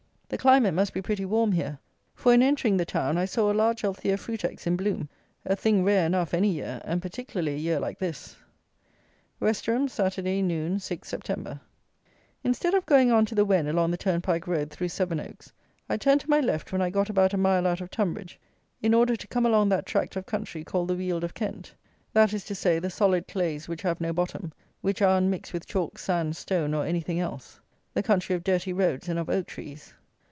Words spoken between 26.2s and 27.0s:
stone, or